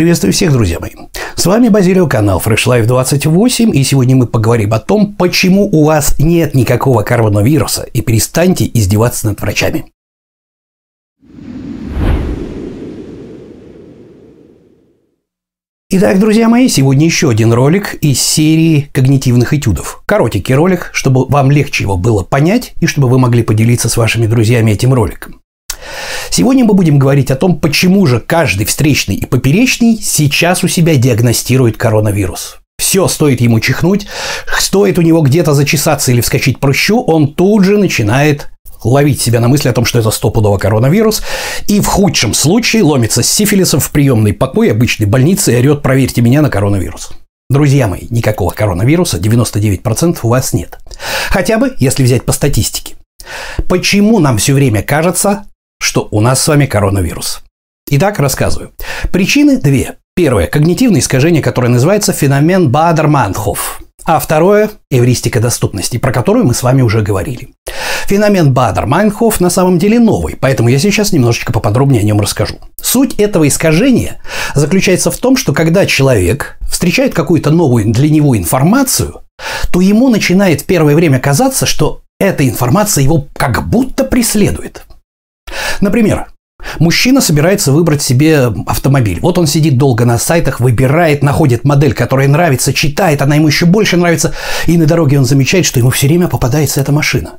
[0.00, 0.92] Приветствую всех, друзья мои.
[1.34, 5.84] С вами Базилио, канал Fresh Life 28, и сегодня мы поговорим о том, почему у
[5.84, 9.92] вас нет никакого коронавируса, и перестаньте издеваться над врачами.
[15.90, 20.02] Итак, друзья мои, сегодня еще один ролик из серии когнитивных этюдов.
[20.06, 24.26] Коротенький ролик, чтобы вам легче его было понять и чтобы вы могли поделиться с вашими
[24.26, 25.39] друзьями этим роликом.
[26.30, 30.96] Сегодня мы будем говорить о том, почему же каждый встречный и поперечный сейчас у себя
[30.96, 32.58] диагностирует коронавирус.
[32.78, 34.06] Все, стоит ему чихнуть,
[34.58, 38.48] стоит у него где-то зачесаться или вскочить прыщу, он тут же начинает
[38.82, 41.22] ловить себя на мысли о том, что это стопудово коронавирус,
[41.66, 46.22] и в худшем случае ломится с сифилисом в приемный покой обычной больницы и орет «проверьте
[46.22, 47.10] меня на коронавирус».
[47.50, 50.78] Друзья мои, никакого коронавируса 99% у вас нет.
[51.28, 52.94] Хотя бы, если взять по статистике.
[53.68, 55.44] Почему нам все время кажется,
[55.80, 57.42] что у нас с вами коронавирус?
[57.88, 58.72] Итак, рассказываю.
[59.10, 59.96] Причины две.
[60.14, 63.80] Первое– когнитивное искажение, которое называется феномен Баадер-Майнхоф.
[64.04, 67.48] А второе– эвристика доступности, про которую мы с вами уже говорили.
[68.06, 72.56] Феномен Баадер-Майнхоф на самом деле новый, поэтому я сейчас немножечко поподробнее о нем расскажу.
[72.80, 74.20] Суть этого искажения
[74.54, 79.22] заключается в том, что когда человек встречает какую-то новую для него информацию,
[79.72, 84.84] то ему начинает первое время казаться, что эта информация его как будто преследует.
[85.80, 86.26] Например,
[86.78, 89.18] Мужчина собирается выбрать себе автомобиль.
[89.20, 93.66] Вот он сидит долго на сайтах, выбирает, находит модель, которая нравится, читает, она ему еще
[93.66, 94.34] больше нравится,
[94.66, 97.38] и на дороге он замечает, что ему все время попадается эта машина.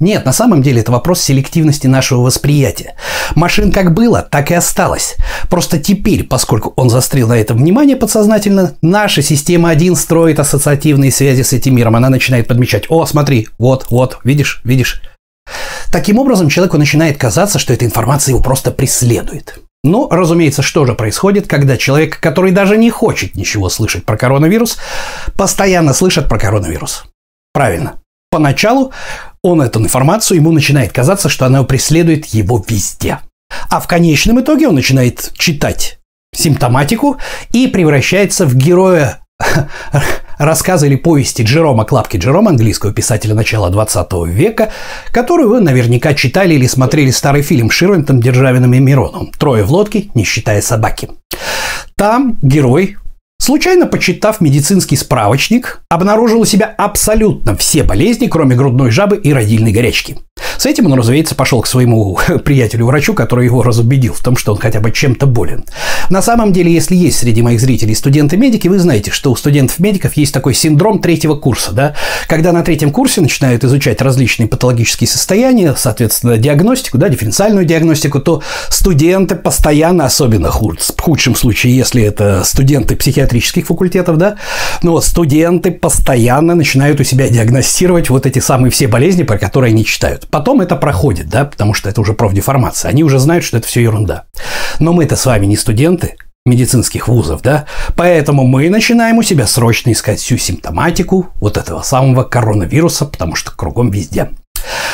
[0.00, 2.96] Нет, на самом деле это вопрос селективности нашего восприятия.
[3.36, 5.16] Машин как было, так и осталось.
[5.48, 11.42] Просто теперь, поскольку он застрял на этом внимание подсознательно, наша система 1 строит ассоциативные связи
[11.42, 11.94] с этим миром.
[11.94, 15.02] Она начинает подмечать, о, смотри, вот, вот, видишь, видишь.
[15.92, 19.60] Таким образом, человеку начинает казаться, что эта информация его просто преследует.
[19.84, 24.78] Но, разумеется, что же происходит, когда человек, который даже не хочет ничего слышать про коронавирус,
[25.36, 27.04] постоянно слышит про коронавирус?
[27.52, 28.00] Правильно.
[28.30, 28.92] Поначалу
[29.42, 33.18] он эту информацию, ему начинает казаться, что она преследует его везде.
[33.68, 35.98] А в конечном итоге он начинает читать
[36.34, 37.18] симптоматику
[37.52, 39.18] и превращается в героя
[40.38, 44.70] рассказа или повести Джерома Клапки Джерома, английского писателя начала 20 века,
[45.12, 50.10] которую вы наверняка читали или смотрели старый фильм Ширвинтом, Державиным и Мироном «Трое в лодке,
[50.14, 51.08] не считая собаки».
[51.96, 52.96] Там герой
[53.42, 59.72] Случайно почитав медицинский справочник, обнаружил у себя абсолютно все болезни, кроме грудной жабы и родильной
[59.72, 60.18] горячки.
[60.62, 64.58] С этим он, разумеется, пошел к своему приятелю-врачу, который его разубедил в том, что он
[64.58, 65.64] хотя бы чем-то болен.
[66.08, 70.32] На самом деле, если есть среди моих зрителей студенты-медики, вы знаете, что у студентов-медиков есть
[70.32, 71.96] такой синдром третьего курса, да?
[72.28, 78.40] Когда на третьем курсе начинают изучать различные патологические состояния, соответственно, диагностику, да, дифференциальную диагностику, то
[78.68, 84.36] студенты постоянно, особенно худ, в худшем случае, если это студенты психиатрических факультетов, да,
[84.84, 89.84] но студенты постоянно начинают у себя диагностировать вот эти самые все болезни, про которые они
[89.84, 90.28] читают.
[90.30, 92.90] Потом Потом это проходит, да, потому что это уже профдеформация.
[92.90, 94.24] Они уже знают, что это все ерунда.
[94.80, 97.64] Но мы-то с вами не студенты медицинских вузов, да,
[97.96, 103.50] поэтому мы начинаем у себя срочно искать всю симптоматику вот этого самого коронавируса, потому что
[103.50, 104.28] кругом везде.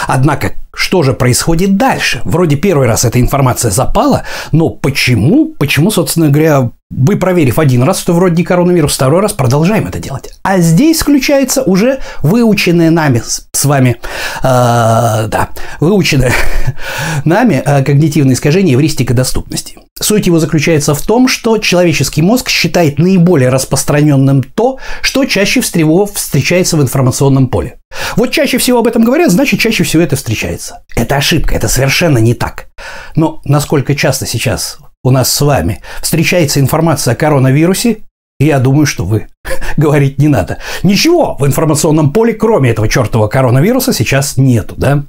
[0.07, 2.21] Однако, что же происходит дальше?
[2.25, 8.01] Вроде первый раз эта информация запала, но почему, почему, собственно говоря, вы, проверив один раз,
[8.01, 10.31] что вроде не коронавирус, второй раз продолжаем это делать.
[10.43, 13.23] А здесь включается уже выученное нами
[13.53, 13.97] с вами,
[14.43, 15.51] э, да,
[15.81, 16.33] выученное
[17.25, 19.77] нами э, когнитивное искажение эвристика доступности.
[20.01, 26.07] Суть его заключается в том, что человеческий мозг считает наиболее распространенным то, что чаще всего
[26.07, 27.79] встречается в информационном поле.
[28.17, 30.85] Вот чаще всего об этом говорят, значит, чаще всего это встречается.
[30.97, 32.69] Это ошибка, это совершенно не так.
[33.17, 37.99] Но насколько часто сейчас у нас с вами встречается информация о коронавирусе,
[38.41, 39.29] я думаю, что вы
[39.77, 40.59] говорить не надо.
[40.83, 45.05] Ничего в информационном поле, кроме этого чертового коронавируса, сейчас нету, да?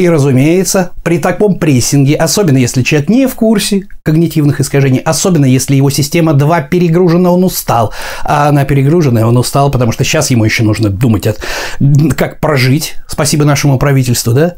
[0.00, 5.74] И, разумеется, при таком прессинге, особенно если человек не в курсе когнитивных искажений, особенно если
[5.74, 7.92] его система 2 перегружена, он устал,
[8.24, 11.44] а она перегружена, он устал, потому что сейчас ему еще нужно думать, от,
[12.16, 14.54] как прожить, спасибо нашему правительству, да?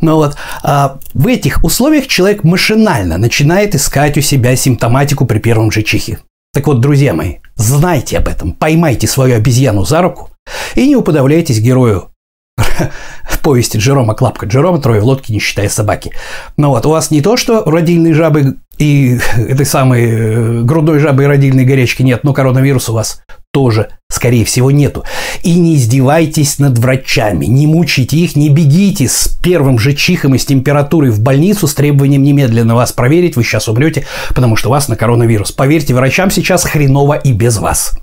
[0.00, 5.70] Но вот а, в этих условиях человек машинально начинает искать у себя симптоматику при первом
[5.70, 6.20] же чихе.
[6.54, 10.30] Так вот, друзья мои, знайте об этом, поймайте свою обезьяну за руку
[10.74, 12.08] и не уподавляйтесь герою
[13.42, 16.12] повести Джерома Клапка Джерома «Трое в лодке, не считая собаки».
[16.56, 21.24] Но вот у вас не то, что родильные жабы и этой самой э, грудной жабы
[21.24, 23.22] и родильной горячки нет, но коронавирус у вас
[23.52, 25.04] тоже, скорее всего, нету.
[25.42, 30.38] И не издевайтесь над врачами, не мучите их, не бегите с первым же чихом и
[30.38, 34.04] с температурой в больницу с требованием немедленно вас проверить, вы сейчас умрете,
[34.34, 35.52] потому что у вас на коронавирус.
[35.52, 37.98] Поверьте, врачам сейчас хреново и без вас.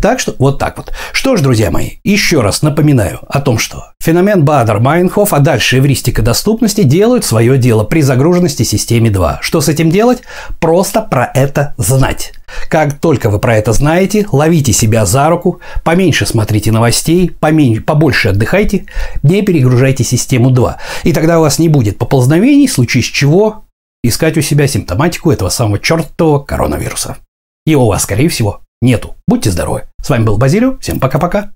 [0.00, 0.92] Так что вот так вот.
[1.12, 6.22] Что ж, друзья мои, еще раз напоминаю о том, что феномен Баадер-Майнхоф, а дальше эвристика
[6.22, 9.38] доступности делают свое дело при загруженности системе 2.
[9.42, 10.22] Что с этим делать?
[10.60, 12.32] Просто про это знать.
[12.68, 18.28] Как только вы про это знаете, ловите себя за руку, поменьше смотрите новостей, поменьше, побольше
[18.28, 18.86] отдыхайте,
[19.22, 20.76] не перегружайте систему 2.
[21.04, 23.64] И тогда у вас не будет поползновений, в случае чего
[24.02, 27.16] искать у себя симптоматику этого самого чертового коронавируса.
[27.64, 29.14] Его у вас, скорее всего, нету.
[29.26, 29.84] Будьте здоровы.
[30.02, 30.78] С вами был Базилио.
[30.78, 31.52] Всем пока-пока.